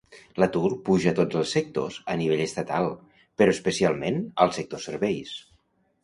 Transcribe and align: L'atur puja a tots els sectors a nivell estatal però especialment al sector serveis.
L'atur 0.41 0.69
puja 0.85 1.09
a 1.09 1.17
tots 1.17 1.35
els 1.41 1.51
sectors 1.57 1.99
a 2.13 2.15
nivell 2.21 2.41
estatal 2.45 2.87
però 3.41 3.53
especialment 3.57 4.17
al 4.47 4.55
sector 4.59 4.83
serveis. 4.87 5.35